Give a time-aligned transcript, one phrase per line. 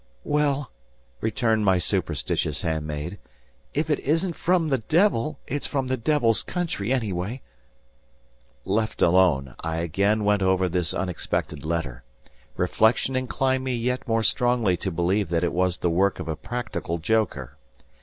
[0.23, 0.71] "Well,"
[1.19, 3.19] returned my superstitious handmaid,
[3.75, 7.43] "if it isn't from the devil, it's from the devil's country, anyway."
[8.65, 12.03] Left alone, I again went over this unexpected letter.
[12.57, 16.35] Reflection inclined me yet more strongly to believe that it was the work of a
[16.35, 17.57] practical joker.